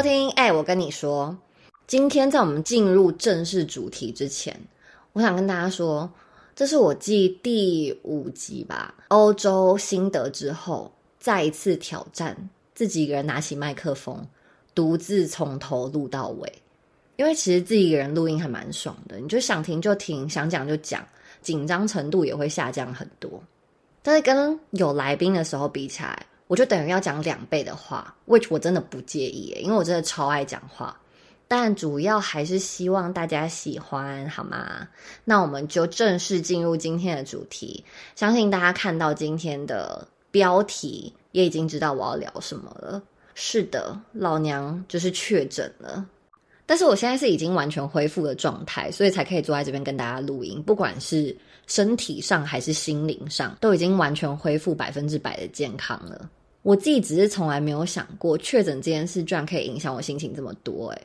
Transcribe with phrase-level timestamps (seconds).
[0.00, 1.36] 收听，哎，我跟你说，
[1.86, 4.58] 今天在我们进入正式主题之前，
[5.12, 6.10] 我想跟大家说，
[6.56, 12.34] 这是我继第五集吧，欧洲心得之后，再一次挑战
[12.74, 14.26] 自己一个人拿起麦克风，
[14.74, 16.50] 独自从头录到尾。
[17.16, 21.06] 因为其实自己一个人录音还蛮爽的，你就想停就停，想讲就讲，
[21.42, 23.30] 紧张程度也会下降很多。
[24.02, 30.98] 但是跟有来宾的时候比起来，我就等于要讲两倍的话，which 我真的不介意，因为我真的超爱讲话。
[31.46, 34.88] 但主要还是希望大家喜欢，好吗？
[35.24, 37.84] 那我们就正式进入今天的主题。
[38.16, 43.00] 相信大家看到今天的标题，也已经知道我要聊什么了。
[43.36, 46.04] 是的，老娘就是确诊了。
[46.66, 50.60] 但是我现在是已经完全恢复的状态，所以才可以坐在这边跟大家录音。
[50.60, 51.36] 不管是
[51.68, 56.28] 身体上还是心灵上，都已经完全恢复百分之百的健康了。
[56.62, 61.02] 我自己只是从来没有想过确诊这件事居然可以影响我心情这么多诶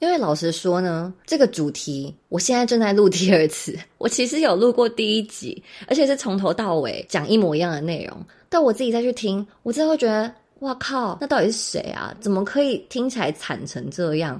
[0.00, 12.14] 因为老实说呢，这个主题我现在正在录第二次，我其实有录过第一集，而且是从头到尾讲一模一样的内容，但我自己再去听，我真的会觉得，哇靠，那到底是谁啊？
[12.20, 14.38] 怎么可以听起来惨成这样？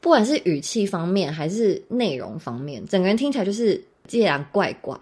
[0.00, 4.96] 不管是语气方面还是内容方面，整个人听起来就是既然怪怪，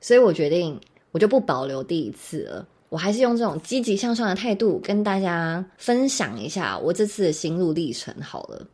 [0.00, 0.78] 所以我决定
[1.10, 2.66] 我就不保留第一次了。
[2.90, 8.66] 我还是用这种积极向上的态度跟大家分享一下我这次的心路历程好了。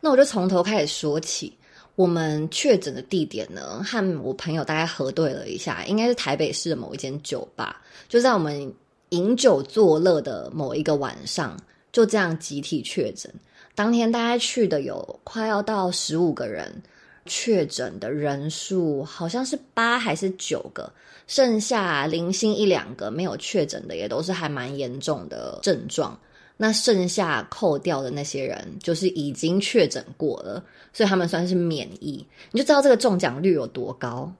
[0.00, 1.56] 那我就从头开始说起。
[1.96, 7.80] 我们确诊的地点呢，和我朋友大概核对了一下，应该是台北市的某一间酒吧。
[8.08, 8.74] 就在我们
[9.10, 11.56] 饮酒作乐的某一个晚上，
[11.92, 13.32] 就这样集体确诊。
[13.76, 16.82] 当天大概去的有快要到十五个人，
[17.26, 20.92] 确诊的人数好像是八还是九个。
[21.26, 26.18] 剩下零星一两个没有确诊的，也都是还蛮严重的症状。
[26.56, 30.62] 那剩下扣掉的那些人，就是已经确诊过了，
[30.92, 32.24] 所以他们算是免疫。
[32.52, 34.32] 你就知道这个中奖率有多高。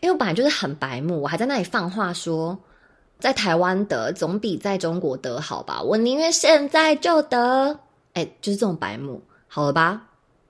[0.00, 2.58] 因为我本来就是很白目，我还在那里放话说，
[3.20, 5.82] 在台湾得总比在中国得好吧？
[5.82, 7.78] 我宁愿现在就得。
[8.14, 10.02] 哎，就是这种白目，好了吧？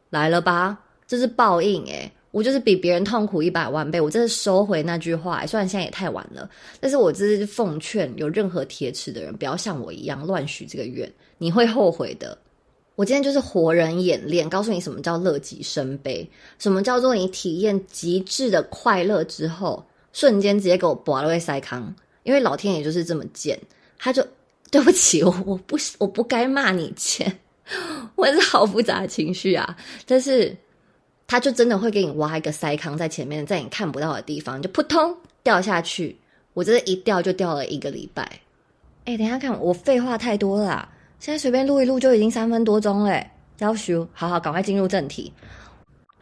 [0.09, 0.79] 来了吧？
[1.07, 2.11] 这是报应哎。
[2.33, 5.47] 我就是比别人痛苦一百万倍，我真的收回那句话。
[5.47, 6.49] 虽然现在也太晚了，
[6.81, 12.37] 但是我只是奉劝有任何铁齿的人，不要像我一样乱许这个愿，你会后悔的。
[12.95, 16.27] 我今天就是活人演练，告诉你什么叫乐极生悲，
[16.59, 21.95] 什么叫做你体验极致的快乐之后，瞬间直接给我拔了位塞康。
[22.23, 23.59] 因为老天爷就是这么贱，
[23.99, 24.27] 他就
[24.71, 27.41] 对不起我，我不我不该骂你贱，
[28.17, 29.77] 我也是好复杂的情绪啊，
[30.07, 30.57] 但是。
[31.33, 36.15] 他就真的会给你挖一个塞坑在前面，在你看不到的地方，就扑通掉下去。
[36.53, 38.23] 我真的一掉就掉了一个礼拜。
[39.07, 40.87] 哎，等下看我废话太多了，
[41.19, 43.27] 现在随便录一录就已经三分多钟嘞。
[43.61, 45.33] 要修，好好赶快进入正题。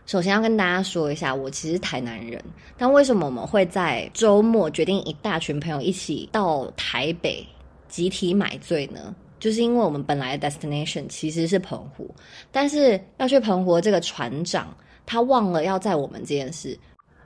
[0.06, 2.40] 首先要跟大家说一下，我其实台南人，
[2.78, 7.44] 但为什么我们会在周末决定一大群朋友一起到台北
[7.88, 9.12] 集体买醉呢？
[9.40, 12.08] 就是因为我们本来的 destination 其实是澎湖，
[12.52, 14.72] 但是要去澎湖这个船长。
[15.06, 16.78] 他忘了要载我们这件事，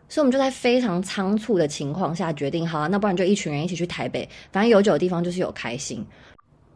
[0.08, 6.04] 所以我们就在非常仓促的情况下决定，好，啊那不然就一群人一起去台北，反正有酒的地方就是有开心。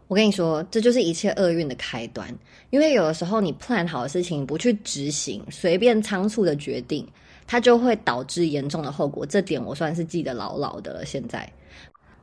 [0.06, 2.26] 我跟你说，这就是一切厄运的开端，
[2.70, 7.06] 因为有的时候你 plan 好的事情不去执行，随便仓促的决定，
[7.47, 9.26] 它就会导致严重的后果。
[9.26, 11.04] 这点我算是记得牢牢的了。
[11.04, 11.47] 现在，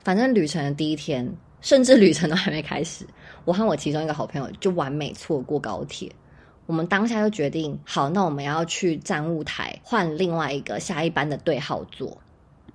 [0.03, 1.31] 反正旅程的第一天，
[1.61, 3.05] 甚至旅程都还没开始，
[3.43, 6.11] 我和我其中一个好朋友就完美错过高铁。
[6.65, 12.17] 我们当下就决定，好，那我们要去站务台换另外一个下一班的对号座。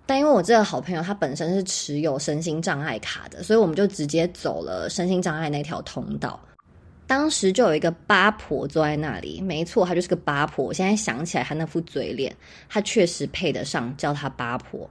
[0.07, 6.39] 但因为我这个好朋友他本身是持有身心障碍卡的，所以我们就直接走了身心障碍那条通道。
[7.07, 10.65] 当时就有一个八婆坐在那里，没错，她就是个八婆。
[10.65, 12.35] 我现在想起来，她那副嘴脸，
[12.69, 14.89] 她确实配得上叫她八婆。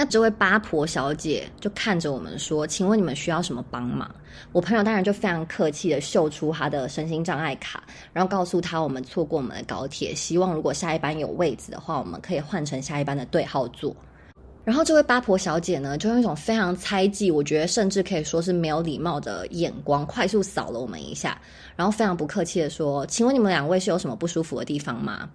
[0.00, 4.08] 那这位八婆小姐就看着我们说：“请问你们需要什么帮忙？”
[4.52, 13.92] 我朋友当然就非常客气的秀出他的身心障碍卡，然后告诉他我们错过我们的高铁，希望如果下一班有位子的话，我们可以换成下一班的对号座。
[14.64, 21.36] 然后这位八婆小姐呢，就用一种非常猜忌，我觉得甚至可以说是没有礼貌的眼光，快速扫了我们一下，
[21.74, 25.28] 然后非常不客气的说：“请问你们两位是有什么不舒服的地方吗？”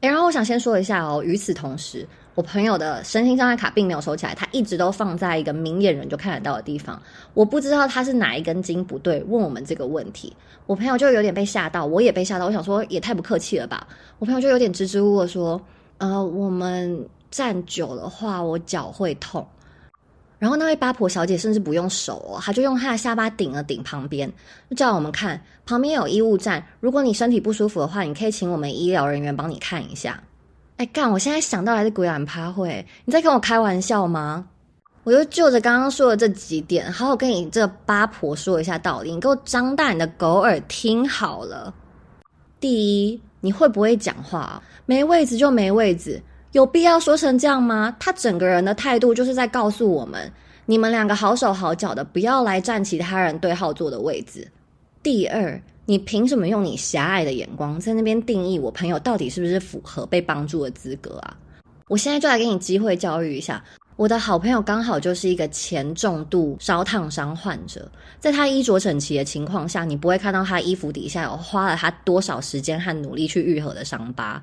[0.00, 7.00] 然后我想先说一下哦，与此同时，我朋友的身心障碍卡并没有收起来，他一直都放在一个明眼人就看得到的地方。
[7.34, 10.34] 我不知道他是哪一根筋不对，问我们这个问题。
[10.66, 12.46] 我朋友就有点被吓到，我也被吓到。
[12.46, 13.86] 我想说，也太不客气了吧。
[14.18, 15.60] 我朋友就有点支支吾吾说
[15.98, 19.46] ：“呃，我们站久的话，我脚会痛。”
[20.38, 24.32] 然后那位八婆小姐甚至不用手哦，她就用她的下巴顶了顶旁边，
[24.70, 30.22] 就叫我们看旁边有医务站，如果你身体不舒服的话，你可以请我们医疗人员帮你看一下。
[30.80, 31.12] 哎干！
[31.12, 34.46] 我现在想到还是鬼脸趴会，你在跟我开玩笑吗？
[35.04, 41.74] 我就就着刚刚说的这几点，好好跟你这八婆说一下道理，你给我张大你的狗耳听好了。
[42.58, 44.62] 第一，你会不会讲话？
[44.86, 46.18] 没位置就没位置。
[46.52, 47.94] 有必要说成这样吗？
[48.00, 50.32] 他整个人的态度就是在告诉我们：
[50.64, 54.48] 你们两个好手好脚的，不要来占其他人对号坐的位置。
[55.02, 55.60] 第二，
[55.90, 61.36] 你凭什么用你狭隘的眼光在那边定义我朋友到底是不是符合被帮助的资格啊？
[61.88, 63.60] 我现在就来给你机会教育一下，
[63.96, 67.90] 我的好朋友刚好就是一个前重度烧烫伤患者，
[68.20, 74.40] 在他衣着整齐的情况下，你不会看到他衣服底下有花了他多少时间和努力去愈合的伤疤。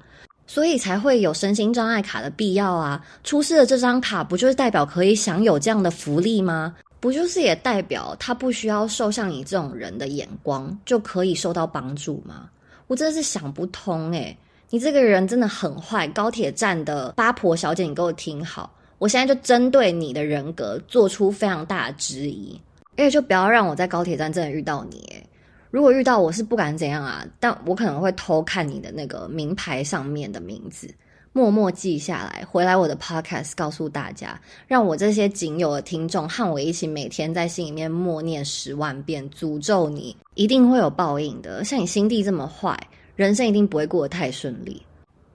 [0.50, 3.06] 所以才会有身心障碍卡的必要啊！
[3.24, 6.74] 出示的这张卡不就是代表可以享有这样的福利吗？
[7.00, 12.50] 不就是也代表他不需要受像你这种人的眼光就可以受到帮助吗？
[12.88, 14.36] 我真的是想不通诶
[14.70, 16.08] 你这个人真的很坏！
[16.10, 22.60] 高铁站的八婆小姐，你给我听好，我现在就针对你的人格做出非常大的质疑，
[22.92, 25.24] 而且就不要让我在高铁站真的遇到你诶
[25.70, 30.90] 如果遇到我是不敢怎样啊，但我可能会偷看你的那个名牌上面的名字，
[31.38, 41.64] 默默记下来，回来我的 podcast 告诉大家，让我这些仅有的听众和我一起每天在心里面默念十万遍，诅咒你一定会有报应的。
[41.64, 42.76] 像你心地这么坏，
[43.16, 44.82] 人生一定不会过得太顺利。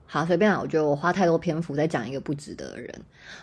[0.05, 2.93] 好，随便啊，我觉得我花太多篇幅在讲一个不值得的人。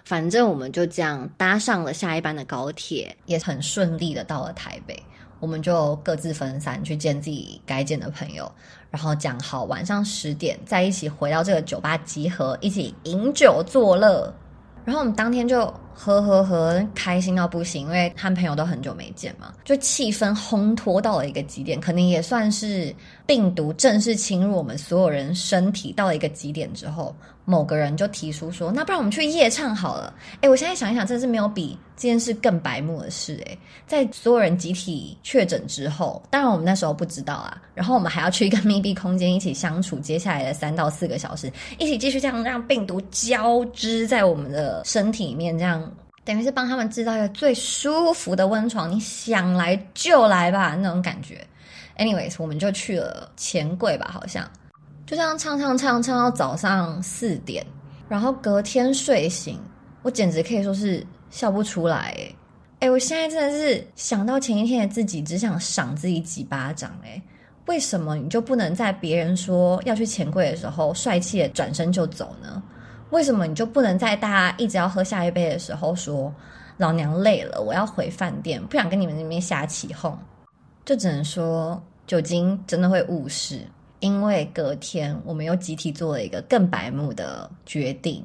[0.04, 5.02] 反正我们就这样搭上了下一班的高铁，也很顺利的到了台北。
[5.40, 8.50] 我们就各自分散去见自己该见的朋友，
[8.90, 14.32] 然后讲好晚上十点再一起回到这个酒吧集合，一起饮酒作乐。
[14.84, 22.94] 然后我们当天就喝喝喝，开心到不行，因为和朋友都很久没见嘛，就气氛烘托到了一个极点，可能也算是
[23.26, 27.14] 病毒正式侵入我们所有人身体到了一个极点之后。
[27.46, 33.42] 某个人就提出说：“那不然我们去夜唱好了。”哎，我现在想一想，真是没有比这件事更白目的事。
[33.46, 33.58] 哎，
[33.88, 37.60] 在所有人集体确诊之后，当然我们那时候不知道啊。
[37.75, 45.79] 然后我们还要去一个密闭空间一起相处，接下来的三到四个小时，一起继续这样让病毒交织在我们的身体里面，这样
[46.25, 48.90] 等于是帮他们制造一个最舒服的温床。
[48.90, 51.46] 你想来就来吧，那种感觉。
[51.96, 54.49] Anyways，我们就去了钱柜吧，好像。
[55.06, 57.67] 就这样唱唱唱唱到早上四点，
[58.08, 59.61] 然后隔天睡醒，
[60.02, 62.17] 我简直可以说是笑不出来
[62.78, 62.88] 哎！
[62.88, 67.20] 我现在真的是想到前一天的自己，只想赏自己几巴掌哎！
[67.66, 72.62] 为什么你就不能在别人说要去钱柜的时候，帅气的转身就走呢？
[73.10, 76.32] 为什么你就不能在大家一直要喝下一杯的时候说
[76.78, 80.18] 老娘累了，我要回饭店，不想跟你们那边瞎起哄？
[80.84, 83.60] 就只能说酒精真的会误事。
[83.98, 88.24] 因为隔天我们又集体做了一个更白目的决定，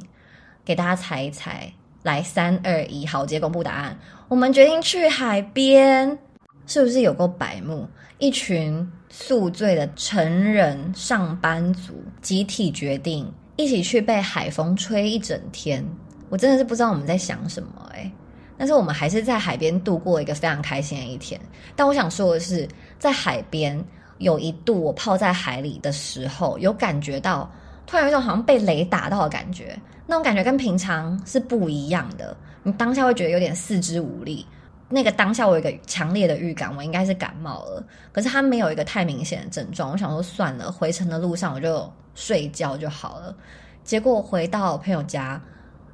[0.63, 1.69] 给大家猜一猜。
[2.01, 3.99] 来，三二一，好，直接公布答案。
[4.29, 6.17] 我们决定去海边，
[6.65, 7.85] 是不是有够白目？
[8.19, 15.85] 一群宿醉的成人上班族集体决定一起去被海风吹一整天。
[16.29, 18.11] 我真的是不知道我们在想什么诶
[18.57, 21.39] 但是我们还是在海边度过一个非常开心的一天。
[21.75, 22.67] 但我想说的是，
[22.99, 23.83] 在海边。
[24.19, 27.51] 有一度我泡在海里的时候，有感觉到
[27.85, 32.35] 突然有一种好像被雷打到的感觉，那种感觉跟平常是不一样的。
[32.63, 34.45] 你当下会觉得有点四肢无力，
[34.87, 37.83] 那个当下我有一个强烈的预感，我应该是感冒了。
[38.11, 43.35] 可是它没有一个太明显的症状，我想说算了，回程的路上我就睡觉就好了。
[43.83, 45.41] 结果回到朋友家，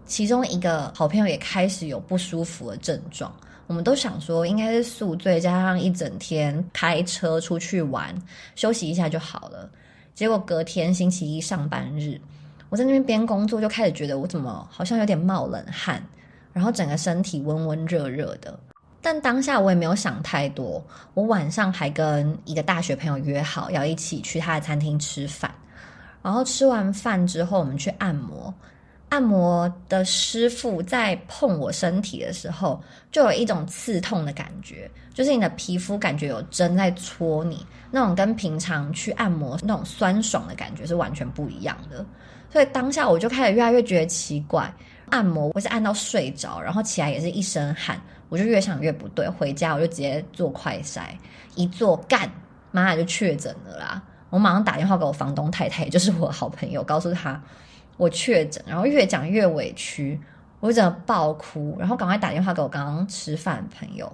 [0.06, 3.34] 其中一个好朋友也开始有不舒服的症状。
[3.68, 8.14] 我们都想说，应该是宿醉加上一整天开车出去玩，
[8.56, 9.70] 休息一下就好了。
[10.14, 12.20] 结果隔天星期一上班日，
[12.70, 16.06] 我在那边边工作就开始觉得我怎么好像有点冒冷汗，
[16.52, 18.60] 然后整个身体温温热热的。
[19.02, 25.52] 但当下我也没有想太多，我晚上还跟一个大学朋友约好要一起去他的餐厅吃饭，
[26.22, 28.54] 然后吃完饭之后我们去按摩。
[29.10, 32.82] 按摩的师傅在碰我身体的时候，
[33.12, 42.06] 就有一种刺痛的感觉，就是你的皮肤感觉有针在戳你，那种跟平常去按摩那种酸爽的感觉是完全不一样的。
[42.50, 44.74] 所以当下我就开始越来越觉得奇怪，
[45.12, 49.30] 按摩我是按到睡着，然后起来也是一身汗，我就越想越不对。
[49.30, 51.02] 回家我就直接做快筛，
[51.56, 52.30] 一做干，
[52.72, 54.02] 妈就确诊了啦！
[54.30, 57.40] 我马上打电话给我房东太太，也就是我好朋友，告诉他。
[57.98, 60.20] 我确诊，然后越讲越委屈。
[60.60, 64.12] 我就整个爆哭，然后赶快打电话给我刚刚吃饭的朋友，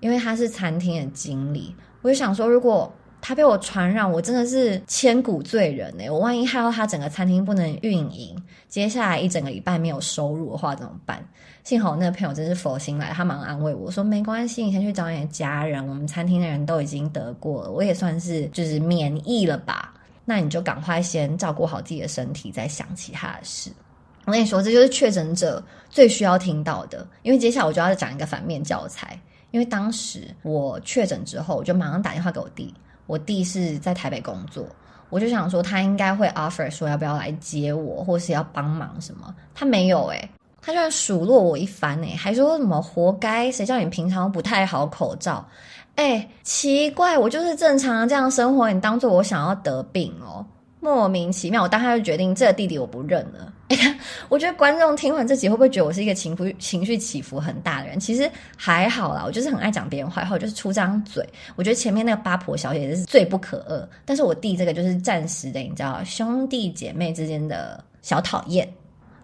[0.00, 2.92] 因为他是餐厅的经理，我就想说，如果
[3.22, 6.10] 他被我传染，我真的是千古罪人哎！
[6.10, 8.36] 我万一害到他整个餐厅不能运营，
[8.68, 11.24] 接下来一整个礼拜没有收入的话怎么办？
[11.62, 19.94] 幸好我那个朋友真是佛心来，他忙安慰我说没关系，你先去找你的家人，我们餐厅的人都已经得过了，我也算是就是免疫了吧？
[20.24, 23.70] 那你就赶快先照顾好自己的身体，再想其他的事。
[24.24, 29.16] 我跟你说，这就是确诊者最需要听到的，因为接下来我就要讲一个反面教材。
[29.52, 32.72] 因为当时我确诊之后，我就马上打电话给我弟，
[33.06, 34.66] 我弟是在台北工作，
[35.10, 40.28] 我就想说他应该会 offer 说要不要来接我，或是要帮忙什么，他没有诶，
[40.60, 45.44] 他居然数落我一番诶，还说什么活该，谁叫你平常不太好口罩？
[45.96, 50.44] 哎，奇怪，我就是正常这样生活，你当做我想要得病哦。
[50.84, 53.52] 莫名其妙，我当下就决定这个弟弟我不认了。
[54.28, 58.00] 我觉得观众听完这集会不会觉得我是一个情绪情绪起伏很大的人？
[58.00, 61.24] 其实还好啦，我就是很爱讲别人坏话，我就是出张嘴。
[61.54, 68.68] 我觉得前面那个八婆小姐是最不可恶，但是我弟这个就是暂时的，你知道，兄弟姐妹之间的小讨厌。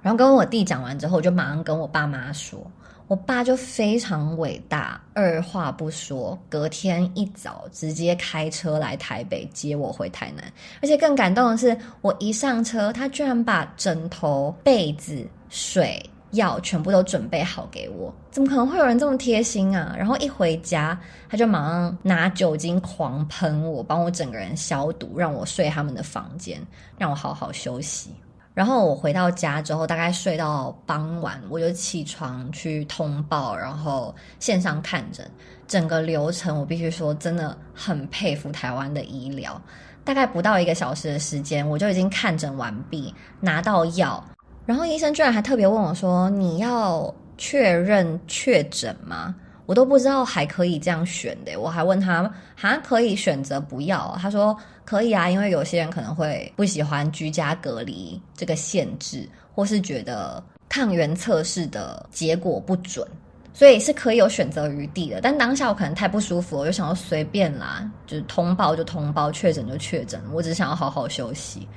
[0.00, 2.64] 然后跟我弟讲完之后，我就马上跟我爸妈说。
[3.08, 10.44] 我爸就非常伟大，二话不说，隔天一早直接开车来台北接我回台南。
[10.82, 15.98] 而且更感动的是，我一上车，他居然把枕头、被子、水、
[16.32, 18.14] 药全部都准备好给我。
[18.30, 19.94] 怎么可能会有人这么贴心啊？
[19.96, 21.00] 然后一回家，
[21.30, 26.60] 他就马上拿酒精狂喷我，帮我整个人消毒，让我睡他们的房间，
[26.98, 28.10] 让我好好休息。
[28.58, 35.24] 然后我回到家之后，大概睡到傍晚，我就起床去通报，然后线上看诊。
[35.68, 39.62] 整个流程我必须说，真的很佩服台湾的医疗。
[40.02, 44.24] 大概不到一个小时的时间，我就已经看诊完毕，拿到药。
[44.66, 49.36] 然后医生居然还特别问我说：“你要确认确诊吗？”
[49.66, 54.16] 我都不知道还可以这样选的，我还问他，还可以选择不要。
[54.18, 54.56] 他说
[54.88, 63.06] 可以啊，因为有些人可能会不喜欢居家隔离这个限制，或是觉得抗原测试的结果不准，
[63.52, 65.20] 所以是可以有选择余地的。
[65.20, 71.68] 但当下我可能太不舒服，我就想要随便啦，就是通报就通报，确诊就确诊，我只想要好好休息。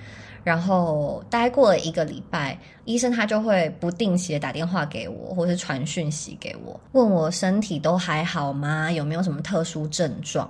[0.41, 8.89] 然后待过了一个礼拜，医生他就会不定期的打电话给我，或是传讯息给我，问我身体都还好吗？
[8.89, 10.49] 有没有什么特殊症状？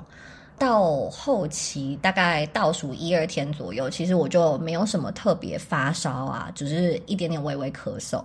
[0.61, 8.23] 到后期大概倒数一二天左右，其实我就没有什么特别发烧啊，只是一点点微微咳嗽。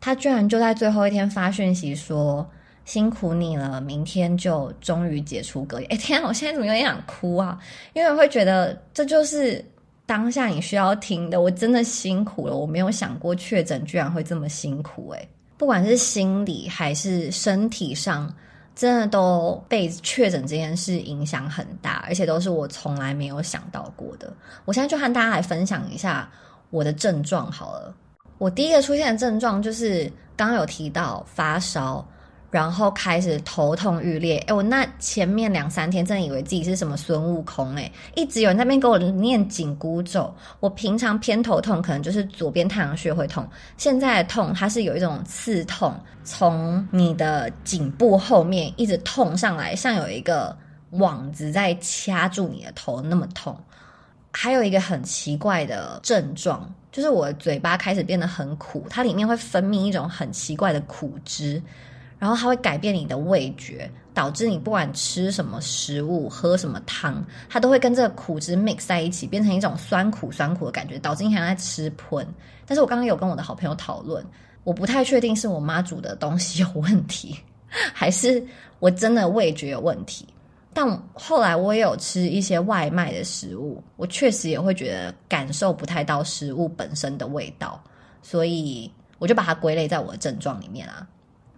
[0.00, 2.48] 他居然就在最后一天发讯息说
[2.86, 7.58] ：“辛苦你了，明天就终于解除隔离。”哎天啊，我现在怎么有点想哭啊？
[7.92, 9.64] 因为我会觉得这就是。
[10.06, 12.56] 当下你需要听的，我真的辛苦了。
[12.56, 18.34] 我没有想过确诊居然会这么辛苦，诶不管是心理还是身体上，
[18.78, 24.32] 真的都被确诊这件事影响很大，而且都是我从来没有想到过的。
[24.64, 26.30] 我现在就和大家来分享一下
[26.70, 27.92] 我的症状好了。
[28.38, 30.04] 我第一个出现的症状就是
[30.36, 32.06] 刚刚有提到发烧。
[32.50, 40.34] 然后开始头痛欲裂，哎，我那前面两三天真的以为自己是什么孙悟空，哎，一直有人那边给我念紧箍咒。
[40.58, 50.56] 我平常偏头痛，可能就是左边太阳穴会痛，现在痛它是有一种刺痛，从你的颈部后面一直痛上来，像有一个
[50.92, 53.54] 网子在掐住你的头那么痛。
[54.32, 61.60] 还有一个很奇怪的症状，就是我的嘴巴开始变得很苦，它里面会分泌一种很奇怪的苦汁。
[62.18, 72.26] 然后它会改变你的味觉，导致你不管吃什么食物、喝什么汤，它都会跟这个苦汁 mix 在一起，变成一种酸苦酸苦的感觉，导致你像在吃喷。
[72.66, 74.24] 但是我刚刚有跟我的好朋友讨论，
[74.64, 78.44] 我不太确定是我妈煮的东西有问题，还是
[78.80, 80.26] 我真的味觉有问题。
[80.74, 87.82] 但后来我也有吃一些外卖的食物，我确实也会觉得感受不太到食物本身的味道，
[88.22, 91.06] 所以我就把它归类在我的症状里面啊。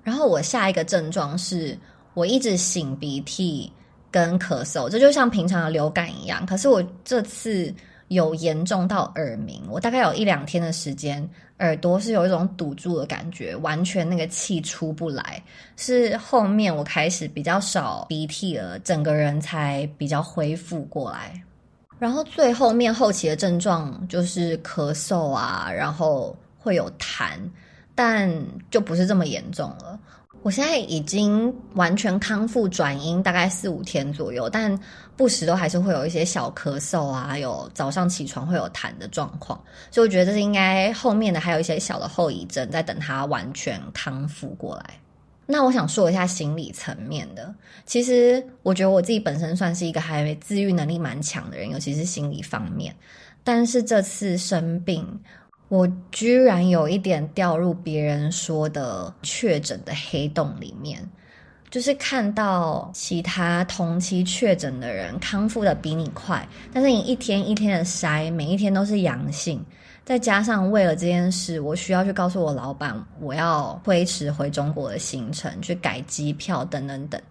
[0.03, 1.79] 然后我下一个症状是
[2.15, 3.71] 我一直擤鼻涕
[4.11, 6.45] 跟咳嗽，这就像平常的流感一样。
[6.47, 7.73] 可是我这次
[8.09, 11.29] 有严重到耳鸣，我大概有一两天的时间，
[11.59, 15.41] 耳朵是有一种堵住的感觉，完全那个气出不来。
[15.77, 21.41] 是后面我开始比较少鼻涕了，整个人才比较恢复过来。
[21.99, 27.39] 然后最后面后期的症状就是咳嗽啊，然后会有痰。
[28.03, 30.01] 但就不是这么严重了。
[30.41, 34.75] 我现在已经完全康复转阴，大概四五天左右，但
[35.15, 44.99] 不时都还是会有一些小咳嗽啊，有早上起床会有痰的状况，所以我觉得这是应该后面的还有一些小的后遗症，在等它完全康复过来。
[45.45, 47.55] 那我想说一下心理层面的，
[47.85, 52.97] 其实我觉得我自己本身算是一个还自愈能力蛮强的人，尤其是心理方面，
[53.45, 55.07] 但是这次生病。
[55.71, 61.01] 我居然有一点掉入别人说的确诊的黑洞里面，
[61.71, 69.65] 就是看到其他同期确诊的人康复的比你快，但是你一天一天的筛，每一天都是阳性，
[70.05, 77.23] 再加上为了这件事，我需要去告诉我老板我要推迟回中国的行程，去改机票等等等，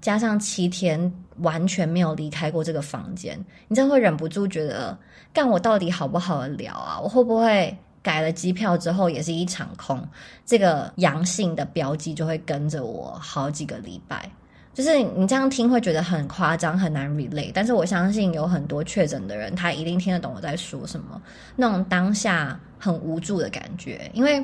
[0.00, 3.38] 加上七天完全没有离开过这个房间，
[3.68, 4.96] 你真的会忍不住觉得。
[5.30, 6.98] 干我到底好不好聊啊？
[6.98, 10.02] 我会不会改了机票之后也是一场空？
[10.44, 14.28] 这个阳性的标记就会跟着我好几个礼拜。
[14.72, 17.50] 就是你这样听会觉得很夸张，很难 relate。
[17.52, 21.20] 但是我相信有很多确诊的人，他一定听得懂我在说什么。
[21.54, 24.42] 那种当下很无助的感觉，因为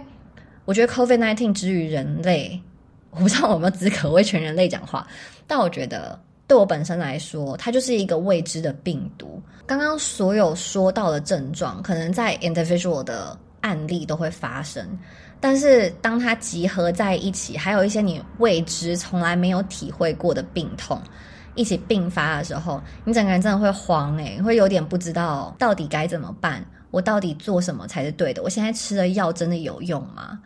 [0.65, 2.61] 我觉得 COVID nineteen 之于人类，
[3.17, 5.07] 我不知道我有没有资格为全人类讲话，
[5.47, 6.19] 但我觉得。
[6.47, 9.41] 对我本身来说，它就是一个未知的病毒。
[9.65, 14.87] 刚刚所有说到的症状，可能在 individual 的案例都会发生，
[15.41, 21.01] 但是当它集合在一起，还有一些你未知、从来没有体会过的病痛
[21.55, 28.43] 一起并发的时候，你整个人真的会慌诶，会有点不知道到底该怎么办，我到底做什么才是对的？
[28.43, 30.39] 我现在吃的药真的有用吗？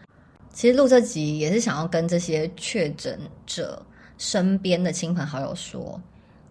[0.59, 3.81] 其实录这集也是想要跟这些确诊者。
[4.17, 6.01] 身边的亲朋好友说：“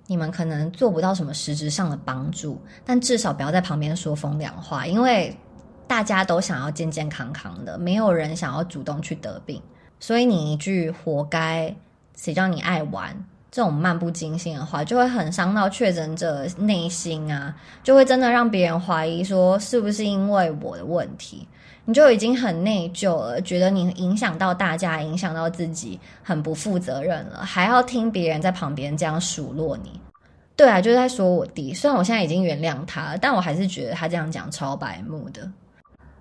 [0.07, 5.35] 你们可能做不到什么实质上的帮助，但至少不要在旁边说风凉话，因为
[5.87, 9.61] 大家都想要健健康康的，没有人想要主动去得病。
[9.99, 11.75] 所以你一句‘活该’，
[12.15, 13.13] 谁叫你爱玩？
[13.51, 21.45] 这种漫不经心的话，就会很伤到确诊者内心啊，就会真的让别人怀疑说是不是因为我的问题。”
[21.87, 29.97] 你就已经很内疚了，觉得你影响到大家，影响到自己，很不负责任了，还要听别人在旁边这样数落你。
[30.57, 31.73] 对啊，就是在说我弟。
[31.73, 35.49] 虽然我现在已经原谅他了，但我还是觉得他这样讲超白目的。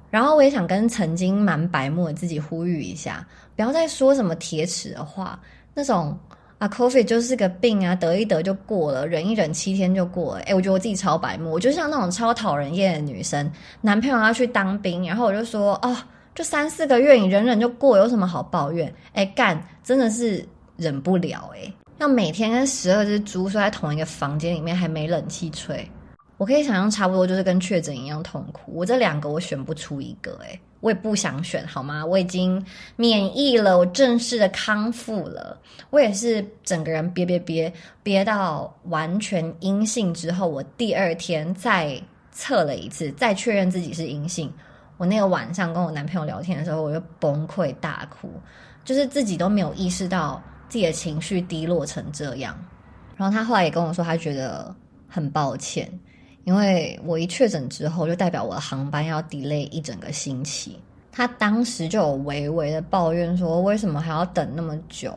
[0.08, 3.26] 然后我也想跟曾经蛮白目的自己呼吁一下，
[3.56, 5.36] 不要再说什么铁齿的话，
[5.74, 6.16] 那种。
[6.58, 10.40] 啊，coffee 就是个病啊，得一得就过了，忍一忍七天就过了。
[10.44, 15.94] 哎，我觉得我自己超白目，我就像那种超讨人厌的女生，男朋友要去当兵，然后我就说，哦，
[16.34, 18.90] 就三四个月，你忍忍就过，有什么好抱怨？
[19.12, 20.42] 哎，干，真的是
[20.76, 25.86] 忍不了哎，要每天跟十二只猪睡在同一个房间里面，还没冷气吹，
[26.38, 28.72] 我可以想象，差不多就是跟确诊一样痛苦。
[28.74, 30.58] 我这两个我选不出一个，哎。
[30.80, 32.04] 我也不想选，好吗？
[32.04, 32.64] 我已经
[32.96, 35.58] 免疫了，我正式的康复了。
[35.90, 44.52] 我也是整个人憋憋憋憋到完全阴性之后，我第二天再测了一次，再确认自己是阴性。
[44.98, 48.30] 我那个晚上跟我男朋友聊天的时候，我就崩溃大哭，
[48.84, 52.56] 就是自己都没有意识到自己的情绪低落成这样。
[53.16, 54.74] 然后他后来也跟我说，他觉得
[55.08, 55.90] 很抱歉。
[56.46, 60.78] 因为我一确诊之后，就代表我的航班要 delay 一整个星期。
[61.10, 65.12] 他当时就有微微的抱怨说：“为什么还要等那么久？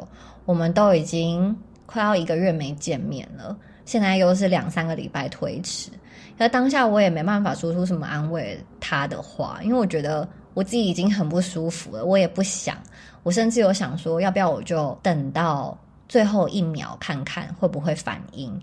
[0.46, 5.92] 我们都已经快要一个月没见面了，现在又是两三个礼拜推迟。”
[6.36, 12.76] 那当下我也没办法说出什么安慰他的话，因为我觉得我自己已经很不舒服了，我也不想。
[13.22, 18.60] 我甚至有想说，要不要我就等到最后一秒看看会不会反应。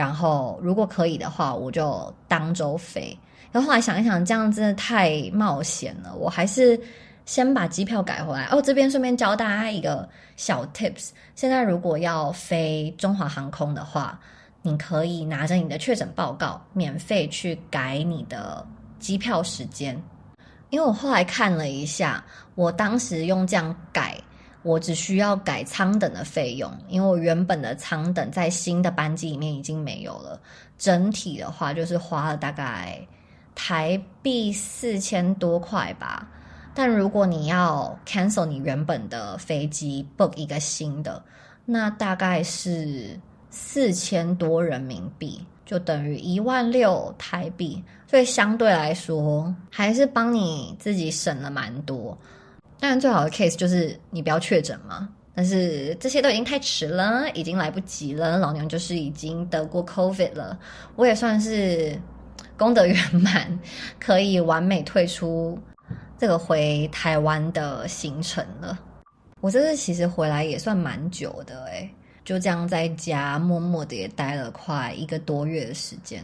[0.00, 3.14] 然后，如果可以的话，我就当周飞。
[3.52, 6.80] 然后后来想一想，这样真的太冒险了，我还是
[7.26, 8.46] 先把机票改回来。
[8.46, 14.18] 哦，这边顺便教大家一个小 tips：现在如果要飞中华航空的话，
[14.62, 18.66] 你可以拿着你的确诊报告，免费去改你的
[18.98, 20.02] 机票时间。
[20.70, 24.16] 因为我后来看了一下，我当时用这样改。
[24.62, 30.40] 我只需要改舱等的费用，因为我原本的舱等在新的班机里面已经没有了。
[30.76, 33.00] 整体的话就是花了大概
[33.54, 36.28] 台币四千多块吧。
[36.74, 41.22] 但如果你要 cancel 你原本的飞机，book 一个新的，
[41.64, 43.18] 那大概是
[43.50, 47.82] 四千多人民币，就等于一万六台币。
[48.06, 52.16] 所以相对来说，还是帮你自己省了蛮多。
[52.80, 55.08] 当然，最好的 case 就是你不要确诊嘛。
[55.34, 58.38] 但是这些都已经太迟了，已经来不及了。
[58.38, 60.58] 老娘就是已经得过 COVID 了，
[60.96, 61.98] 我也算是
[62.58, 63.58] 功德圆满，
[63.98, 65.58] 可以完美退出
[66.18, 68.78] 这个回台湾的行程了。
[69.40, 71.88] 我这次其实回来也算蛮久的诶，
[72.24, 76.22] 就这样在家默默的也待了快一个多月的时间。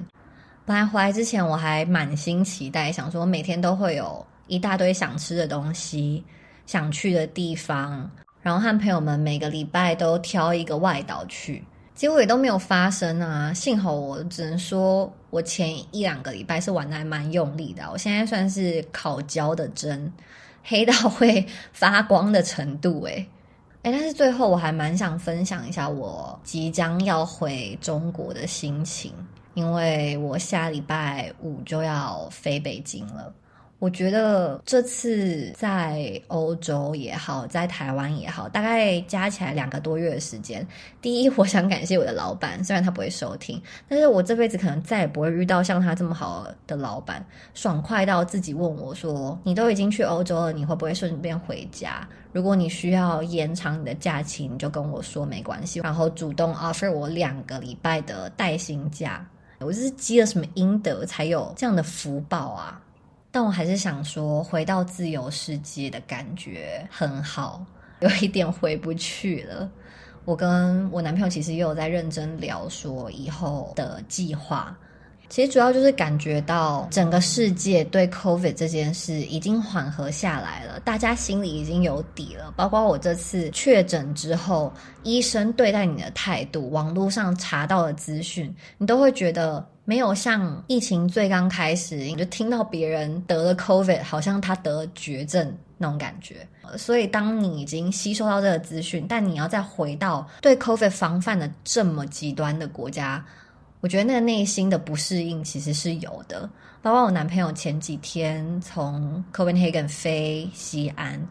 [0.67, 6.23] 本来回来之前我还满心期待，想说每天都会有一大堆想吃的东西、
[6.67, 8.11] 想去的地方，
[8.43, 11.65] 然后和朋友们每个礼拜都挑一个外岛去。
[11.95, 13.55] 结果也都没有发生啊！
[13.55, 17.91] 幸好我只能说，我前一两个礼拜是玩的还蛮用力的。
[17.91, 20.13] 我现在算是烤焦的针，
[20.63, 23.27] 黑到会发光的程度诶
[23.83, 29.15] 诶但是最后我还蛮想分享一下我即将要回中国的心情，
[29.55, 33.33] 因为我下礼拜五就要飞北京了。
[33.79, 40.67] 我觉得这次在欧洲也好，在台湾也好，大概加起来两个多月的时间。
[41.03, 52.09] 第一，我想感谢我的老板，虽然他不会收听，但是我这辈子可能再也不会遇到像他这么好的老板，爽快到自己问我说：“你都已经去欧洲了，你会不会顺便回家？
[52.33, 59.23] 如果你需要延长你的假期，你就跟我说没关系。”然后主动 offer 我两个礼拜的带薪假。
[59.61, 62.81] 我这是积了什么阴德才有这样的福报啊？
[63.37, 67.63] 但我还是想说，回到自由世界的感觉很好，
[68.01, 69.71] 有一点回不去了。
[70.25, 74.75] 我跟我男朋友其实也有在认真聊说以后的计划。
[75.29, 82.55] 其实主要就是感觉到整个世界对 COVID 这件事已经缓和下来了，大家心里已经有底了。
[82.57, 84.73] 包括我这次确诊之后，
[85.03, 96.47] 医生对待你的态度，网络上查到的资讯，你都会觉得没有像疫情最刚开始，你就听到别人得了 COVID，好像他得了绝症那种感觉。
[96.77, 103.25] 所以当你已经吸收到这个资讯，但你要再回到对 COVID 防范的这么极端的国家。
[103.81, 106.51] 我觉得那个内心的不适应其实是有的，
[106.83, 111.25] 包括我男朋友前几天从 Copenhagen 飞西安，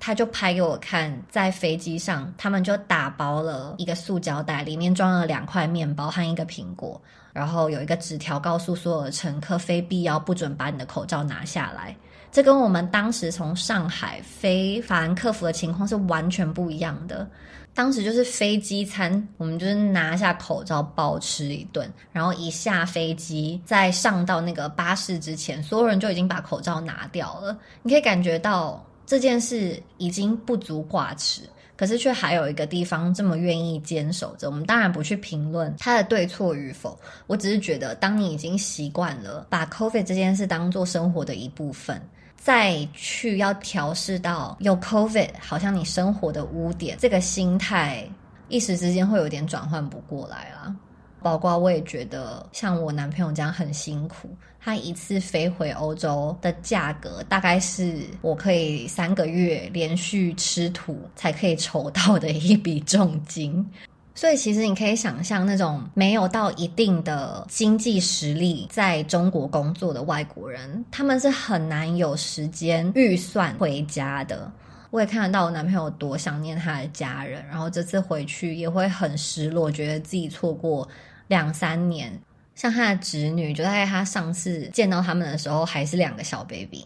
[0.00, 7.00] 他就拍给我看，在飞机上他们就打包了一个塑胶袋，里面装了两块面包和一个苹果，
[7.32, 11.96] 然后有一个纸条告诉所有的乘客，非必要不准把你的口罩拿下来。
[12.32, 17.28] 这跟我们当时从上海飞法兰克福的情况是完全不一样的。
[17.72, 27.56] 当时就是飞机餐，我们就是拿下口罩暴吃一顿，然后一下飞机，在上到那个巴士之前，所有人就已经把口罩拿掉了。
[27.82, 31.42] 你可以感觉到这件事已经不足挂齿，
[31.80, 34.50] 可是却还有一个地方这么愿意坚守着。
[34.50, 41.98] 我们当然不去评论它的对错与否，我只是觉得，当你已经习惯了把 COVID 这件事当做生活的一部分。
[42.36, 48.06] 再去要调试到有 COVID，好像你生活的污点，这个心态
[48.48, 50.74] 一时之间会有点转换不过来啦。
[51.22, 54.28] 包括我也觉得，像我男朋友这样很辛苦，
[54.58, 63.64] 他一次飞回欧洲的价格，大概是我可以三个月连续吃土才可以筹到的一笔重金。
[64.12, 74.50] 所以，其实你可以想象，那种没有到一定的经济实力在中国工作的外国人，他们是很难有时间预算回家的。
[74.90, 80.86] 我也看得到我男朋友多想念他的家人，然后这次回去也会很失落，觉得自己错过
[81.30, 82.12] 两三年。
[82.54, 86.84] 像他的侄女，就在他上次见到他们的时候，还是两个小 baby。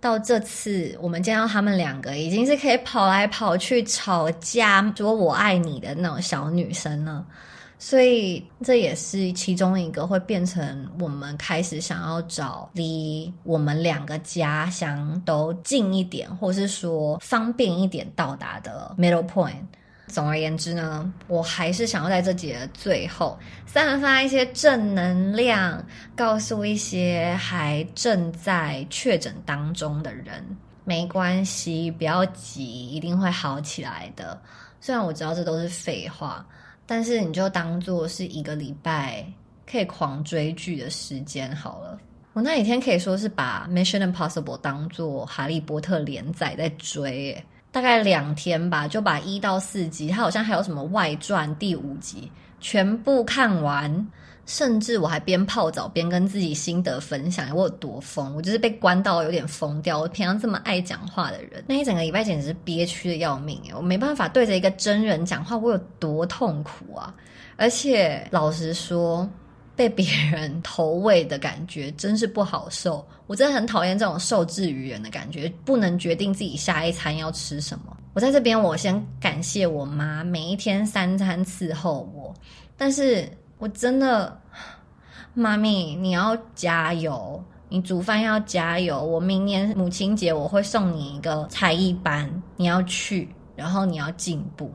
[0.00, 7.24] 到这次我们见到他们两个，已经是可以跑来跑去吵架说我爱你的那种小女生了，
[7.78, 19.62] 所以这也是其中一个会变成我们开始想要找离我们两个家乡都近一点，或是说方便一点到达的 middle point。
[20.12, 25.82] 总而言之呢，我还是想要在这节最后散发一些正能量，
[26.14, 30.44] 告诉一些还正在确诊当中的人，
[30.84, 34.38] 没关系，不要急，一定会好起来的。
[34.80, 36.46] 虽然我知道这都是废话，
[36.84, 39.24] 但是你就当做是一个礼拜
[39.66, 41.98] 可以狂追剧的时间好了。
[42.34, 47.42] 我那几天可以说是把《Mission Impossible》当做《哈利波特》连载在追，
[47.72, 52.30] 大概两天吧，就把一到四集，它好像还有什么外传第五集，
[52.60, 54.06] 全部看完。
[54.44, 58.34] 甚至我还边泡澡边跟自己心得分享，我有多疯！
[58.34, 60.00] 我就是被关到有点疯掉。
[60.00, 67.14] 我平常这么爱讲话的人，那一整个礼拜简直是憋屈的要命我没办法对着一个真人讲话，我有多痛苦啊！
[67.56, 69.28] 而且老实说。
[69.74, 77.96] 被别人投喂的感觉真是不好受，我真的很讨厌这种受制于人的感觉，不能决定自己下一餐要吃什么。
[78.12, 82.34] 我在这边，我先感谢我妈每一天三餐伺候我，
[82.76, 84.38] 但是我真的，
[85.32, 89.02] 妈咪你要加油，你煮饭要加油。
[89.02, 94.70] 我明年母亲节我会送你一个才艺班，你要去，然后你要进步，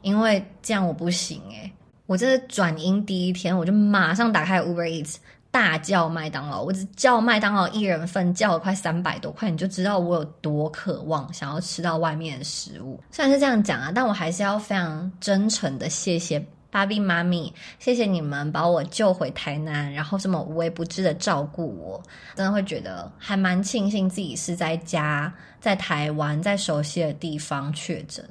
[0.00, 1.70] 因为这样我不行诶、
[2.06, 5.16] 我这是转阴第一天，我就马上打开 Uber Eats，
[5.50, 6.62] 大叫麦当劳。
[6.62, 13.00] 我只叫麦当劳一人份，叫了快三百多块，你就知道我有多渴望想要吃到外面的食物。
[13.10, 22.02] 虽然是这样讲啊，但我还是要非常真诚的谢谢芭比妈咪，谢谢你们把我救回台南，然后这么无微不至的照顾我，
[22.34, 28.22] 真的会觉得还蛮庆幸自己是在家，在台湾，在熟悉的地方确诊。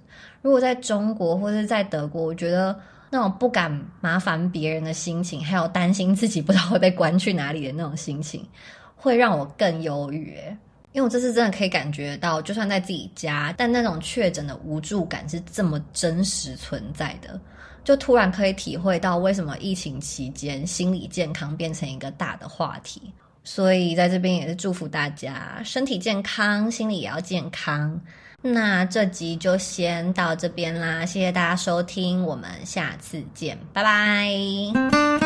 [0.43, 8.45] 如果在中国或者在德国，我觉得那种不敢麻烦别人的心情，还有担心自己不知道会被关去哪里的那种心情，
[8.95, 10.37] 会让我更忧郁。
[10.93, 17.39] 因为我这次真的可以感觉到，就算在自己家，但那种确诊的无助感是这么真实存在的，
[17.83, 23.01] 就突然可以体会到为什么疫情期间心理健康变成一个大的话题。
[23.43, 28.01] 所以在这边也是祝福大家身体健康，心理也要健康。
[28.43, 35.16] 那这集就先到这边啦，谢谢大家收听，我们下次见，拜拜。